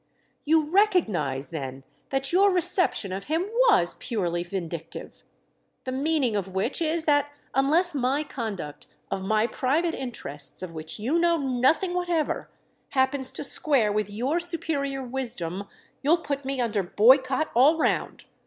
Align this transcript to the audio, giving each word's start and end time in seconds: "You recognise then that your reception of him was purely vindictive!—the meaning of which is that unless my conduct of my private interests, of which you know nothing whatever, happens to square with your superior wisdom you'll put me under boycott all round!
"You 0.45 0.63
recognise 0.67 1.49
then 1.51 1.83
that 2.09 2.33
your 2.33 2.49
reception 2.49 3.11
of 3.11 3.25
him 3.25 3.43
was 3.69 3.97
purely 3.99 4.41
vindictive!—the 4.41 5.91
meaning 5.91 6.35
of 6.35 6.55
which 6.55 6.81
is 6.81 7.05
that 7.05 7.31
unless 7.53 7.93
my 7.93 8.23
conduct 8.23 8.87
of 9.11 9.21
my 9.21 9.45
private 9.45 9.93
interests, 9.93 10.63
of 10.63 10.73
which 10.73 10.97
you 10.97 11.19
know 11.19 11.37
nothing 11.37 11.93
whatever, 11.93 12.49
happens 12.89 13.29
to 13.33 13.43
square 13.43 13.91
with 13.91 14.09
your 14.09 14.39
superior 14.39 15.03
wisdom 15.03 15.67
you'll 16.01 16.17
put 16.17 16.45
me 16.45 16.59
under 16.59 16.81
boycott 16.81 17.51
all 17.53 17.77
round! 17.77 18.25